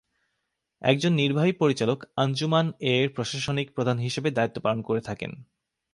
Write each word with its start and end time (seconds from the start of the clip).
একজন 0.81 1.13
নির্বাহী 1.13 1.51
পরিচালক 1.51 2.03
আঞ্জুমান-এর 2.15 3.09
প্রশাসনিক 3.09 3.67
প্রধান 3.75 3.97
হিসেবে 3.97 4.31
দায়িত্ব 4.31 4.61
পালন 4.61 4.81
করে 4.81 5.01
থাকেন। 5.01 5.31